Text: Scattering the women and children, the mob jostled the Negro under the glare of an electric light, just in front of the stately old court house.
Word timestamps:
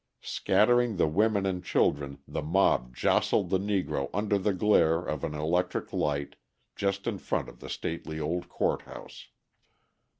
Scattering 0.23 0.95
the 0.95 1.05
women 1.07 1.45
and 1.45 1.63
children, 1.63 2.17
the 2.27 2.41
mob 2.41 2.95
jostled 2.95 3.51
the 3.51 3.59
Negro 3.59 4.09
under 4.15 4.39
the 4.39 4.51
glare 4.51 4.97
of 5.03 5.23
an 5.23 5.35
electric 5.35 5.93
light, 5.93 6.37
just 6.75 7.05
in 7.05 7.19
front 7.19 7.47
of 7.47 7.59
the 7.59 7.69
stately 7.69 8.19
old 8.19 8.49
court 8.49 8.81
house. 8.81 9.27